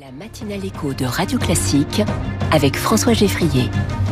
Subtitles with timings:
[0.00, 2.02] La matinale écho de Radio Classique
[2.50, 3.70] avec François Geffrier.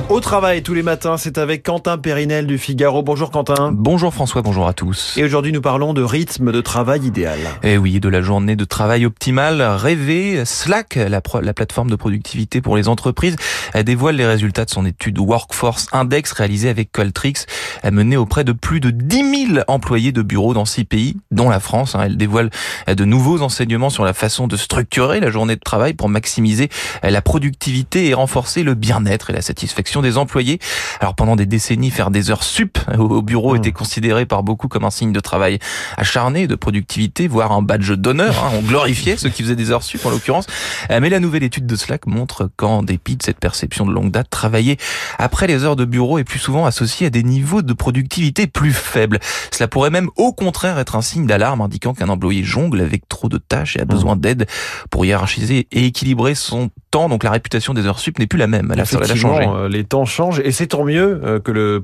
[0.08, 3.03] Au travail tous les matins, c'est avec Quentin Périnel du Figaro.
[3.03, 3.72] Bonjour Quentin.
[3.74, 5.14] Bonjour François, bonjour à tous.
[5.18, 7.38] Et aujourd'hui nous parlons de rythme de travail idéal.
[7.62, 10.45] Eh oui, de la journée de travail optimale rêvée.
[10.46, 13.37] Slack, la, la plateforme de productivité pour les entreprises,
[13.74, 17.46] elle dévoile les résultats de son étude Workforce Index réalisée avec Qualtrics.
[17.82, 21.50] Elle menée auprès de plus de 10 000 employés de bureaux dans six pays, dont
[21.50, 21.95] la France.
[21.95, 22.05] Hein.
[22.06, 22.48] Elle dévoile
[22.86, 26.70] de nouveaux enseignements sur la façon de structurer la journée de travail pour maximiser
[27.02, 30.59] la productivité et renforcer le bien-être et la satisfaction des employés.
[31.00, 34.84] Alors pendant des décennies, faire des heures sup au bureau était considéré par beaucoup comme
[34.84, 35.59] un signe de travail
[35.96, 38.45] acharné, de productivité, voire un badge d'honneur.
[38.45, 38.52] Hein.
[38.54, 40.46] On glorifiait ceux qui faisaient des heures sup en l'occurrence.
[40.91, 44.10] Euh, mais la nouvelle étude de Slack montre qu'en dépit de cette perception de longue
[44.10, 44.76] date, travailler
[45.18, 48.73] après les heures de bureau est plus souvent associé à des niveaux de productivité plus
[48.73, 49.18] faibles.
[49.51, 53.29] Cela pourrait même au contraire être un signe d'alarme indiquant qu'un employé jongle avec trop
[53.29, 54.46] de tâches et a besoin d'aide
[54.90, 57.09] pour hiérarchiser et équilibrer son temps.
[57.09, 58.70] Donc la réputation des heures sup n'est plus la même.
[58.73, 59.46] Elle a, changé.
[59.46, 61.82] Euh, les temps changent et c'est tant mieux euh, que le,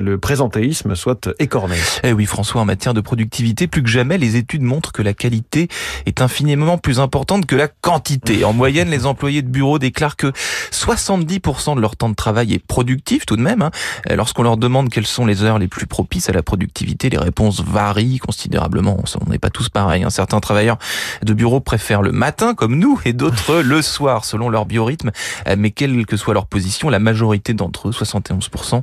[0.00, 1.76] le présentéisme soit écorné.
[2.02, 5.14] Eh oui, François, en matière de productivité, plus que jamais, les études montrent que la
[5.14, 5.68] qualité
[6.06, 8.44] est infiniment plus importante que la quantité.
[8.44, 10.32] En moyenne, les employés de bureau déclarent que
[10.72, 13.62] 70% de leur temps de travail est productif tout de même.
[13.62, 13.70] Hein.
[14.14, 17.62] Lorsqu'on leur demande quelles sont les heures les plus propices à la productivité, les réponses
[17.62, 19.02] varient considérablement.
[19.26, 20.04] On n'est pas tous pareils.
[20.04, 20.10] Hein.
[20.10, 20.78] Certains travailleurs
[21.22, 25.10] de bureau préfèrent le matin, comme nous, et d'autres le soir, selon leur biorhythme.
[25.48, 28.82] Euh, mais quelle que soit leur position, la majorité d'entre eux, 71%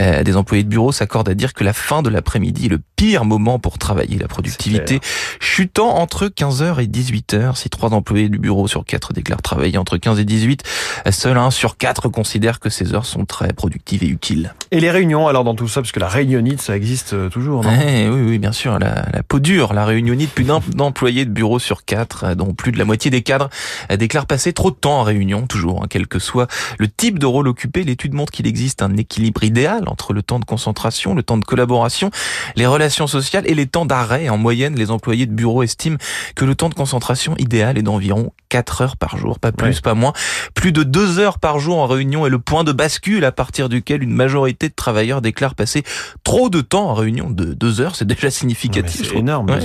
[0.00, 2.80] euh, des employés de bureau, s'accordent à dire que la fin de l'après-midi est le
[2.96, 4.18] pire moment pour travailler.
[4.18, 5.00] La productivité
[5.40, 7.56] chutant entre 15h et 18h.
[7.56, 10.62] Si trois employés du bureau sur quatre déclarent travailler entre 15 et 18,
[11.10, 14.54] seul un sur quatre considère que ces heures sont très productives et utiles.
[14.70, 17.62] Et les réunions, alors dans tout ça, parce que la réunionite, ça existe euh, toujours,
[17.62, 17.70] non?
[17.86, 18.78] Eh Oui, oui, bien sûr.
[18.78, 22.72] La, la peau dure, la réunionite, plus d'un employé de bureau sur quatre, dont plus
[22.72, 23.48] de la moitié des cadres
[23.90, 26.48] déclarent passer trop de temps en réunion, toujours, hein, quel que soit
[26.78, 27.84] le type de rôle occupé.
[27.84, 31.44] L'étude montre qu'il existe un équilibre idéal entre le temps de concentration, le temps de
[31.44, 32.10] collaboration,
[32.56, 34.28] les relations sociales et les temps d'arrêt.
[34.28, 35.98] En moyenne, les employés de bureau estiment
[36.34, 39.94] que le temps de concentration idéal est d'environ 4 heures par jour, pas plus, pas
[39.94, 40.12] moins.
[40.52, 43.70] Plus de 2 heures par jour en réunion est le point de bascule à partir
[43.70, 45.84] duquel une majorité de travailleurs déclarent passer
[46.22, 47.30] trop de temps en réunion.
[47.30, 49.08] De 2 heures, c'est déjà significatif.
[49.08, 49.62] C'est énorme, heures,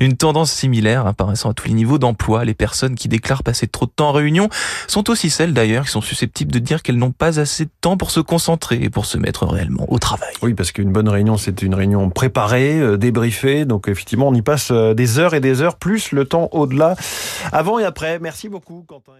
[0.00, 2.46] Une tendance similaire apparaissant à tous les niveaux d'emploi.
[2.46, 4.48] Les personnes qui déclarent passer trop de temps en réunion
[4.86, 7.98] sont aussi celles d'ailleurs qui sont susceptibles de dire qu'elles n'ont pas assez de temps
[7.98, 10.32] pour se concentrer et pour se mettre réellement au travail.
[10.40, 13.66] Oui, parce qu'une bonne réunion, c'est une réunion préparée, euh, débriefée.
[13.66, 16.96] Donc effectivement, on y passe euh, des heures et des heures, plus le temps au-delà,
[17.52, 18.13] avant et après.
[18.20, 19.14] Merci beaucoup, Quentin.